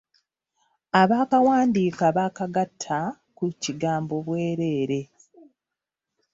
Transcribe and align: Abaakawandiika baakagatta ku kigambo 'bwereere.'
Abaakawandiika 1.01 2.05
baakagatta 2.15 2.99
ku 3.37 3.45
kigambo 3.63 4.13
'bwereere.' 4.25 5.03